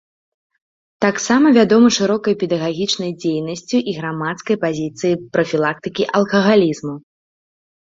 Таксама 1.05 1.51
вядомы 1.57 1.89
шырокай 1.97 2.33
педагагічнай 2.45 3.11
дзейнасцю 3.21 3.77
і 3.93 3.95
грамадзянскай 3.99 4.55
пазіцыяй 4.65 5.15
прафілактыкі 5.37 6.11
алкагалізму. 6.23 6.95